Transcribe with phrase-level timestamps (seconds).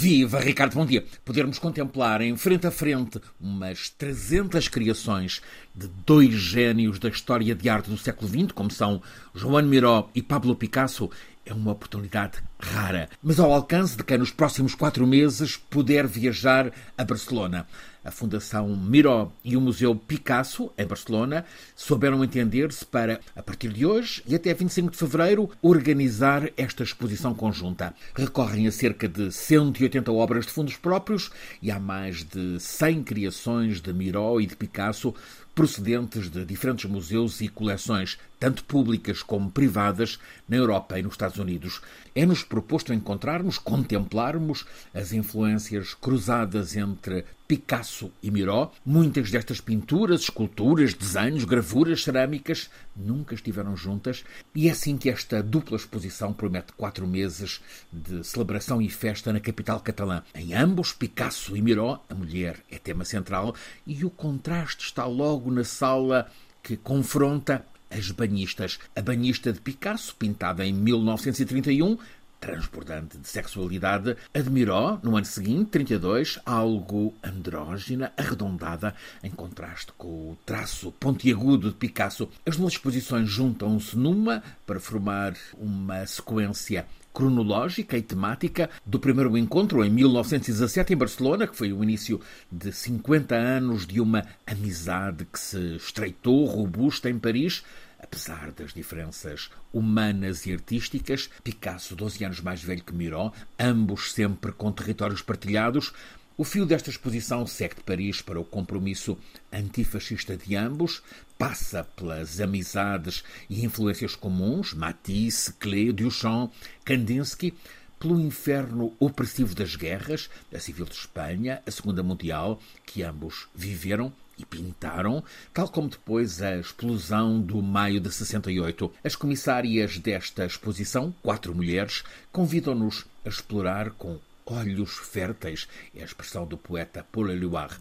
[0.00, 1.04] Viva, Ricardo, bom dia.
[1.24, 5.42] Podermos contemplar em frente a frente umas 300 criações
[5.74, 9.02] de dois gênios da história de arte do século XX, como são
[9.34, 11.10] Joan Miró e Pablo Picasso,
[11.44, 16.72] é uma oportunidade rara, mas ao alcance de quem nos próximos quatro meses puder viajar
[16.96, 17.66] a Barcelona.
[18.04, 21.44] A Fundação Miró e o Museu Picasso, em Barcelona,
[21.76, 27.34] souberam entender-se para, a partir de hoje e até 25 de fevereiro, organizar esta exposição
[27.34, 27.92] conjunta.
[28.14, 31.30] Recorrem a cerca de 180 obras de fundos próprios
[31.60, 35.14] e há mais de 100 criações de Miró e de Picasso
[35.58, 40.16] procedentes de diferentes museus e coleções, tanto públicas como privadas,
[40.48, 41.80] na Europa e nos Estados Unidos.
[42.14, 48.70] É-nos proposto encontrarmos, contemplarmos as influências cruzadas entre Picasso e Miró.
[48.84, 54.22] Muitas destas pinturas, esculturas, desenhos, gravuras, cerâmicas nunca estiveram juntas
[54.54, 57.60] e é assim que esta dupla exposição promete quatro meses
[57.92, 60.22] de celebração e festa na capital catalã.
[60.34, 63.54] Em ambos, Picasso e Miró, a mulher é tema central
[63.86, 66.30] e o contraste está logo na sala
[66.62, 68.78] que confronta as banhistas.
[68.94, 71.96] A banhista de Picasso, pintada em 1931,
[72.40, 80.38] transbordante de sexualidade, admirou, no ano seguinte, 32, algo andrógina, arredondada, em contraste com o
[80.44, 82.28] traço pontiagudo de Picasso.
[82.46, 89.84] As duas exposições juntam-se numa para formar uma sequência cronológica e temática do primeiro encontro
[89.84, 95.40] em 1917 em Barcelona, que foi o início de 50 anos de uma amizade que
[95.40, 97.64] se estreitou robusta em Paris,
[97.98, 104.52] Apesar das diferenças humanas e artísticas, Picasso, 12 anos mais velho que Miró, ambos sempre
[104.52, 105.92] com territórios partilhados,
[106.36, 109.18] o fio desta exposição segue de Paris para o compromisso
[109.52, 111.02] antifascista de ambos,
[111.36, 116.52] passa pelas amizades e influências comuns, Matisse, Klee, Duchamp,
[116.84, 117.54] Kandinsky,
[117.98, 124.12] pelo inferno opressivo das guerras, a Civil de Espanha, a Segunda Mundial, que ambos viveram
[124.38, 125.22] e pintaram,
[125.52, 128.92] tal como depois a explosão do maio de 68.
[129.02, 136.46] As comissárias desta exposição, quatro mulheres, convidam-nos a explorar com olhos férteis, é a expressão
[136.46, 137.78] do poeta Paul Éluard,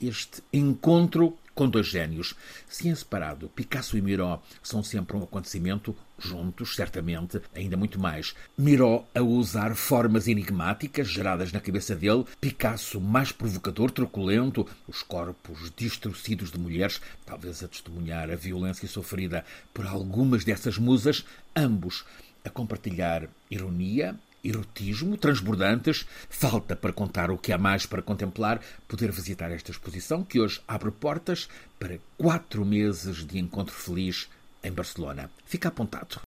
[0.00, 2.34] este encontro com dois gênios.
[2.68, 8.34] Se em separado, Picasso e Miró são sempre um acontecimento, juntos, certamente, ainda muito mais.
[8.56, 15.70] Miró a usar formas enigmáticas geradas na cabeça dele, Picasso mais provocador, truculento, os corpos
[15.76, 19.44] destruídos de mulheres, talvez a testemunhar a violência sofrida
[19.74, 22.04] por algumas dessas musas, ambos
[22.42, 26.06] a compartilhar ironia, erotismo, transbordantes.
[26.28, 30.60] Falta para contar o que há mais para contemplar, poder visitar esta exposição que hoje
[30.66, 34.28] abre portas para quatro meses de encontro feliz
[34.62, 35.30] em Barcelona.
[35.44, 36.18] Fica apontado.